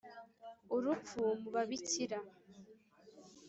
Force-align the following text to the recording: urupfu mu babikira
urupfu 0.75 1.19
mu 1.41 1.49
babikira 1.55 2.17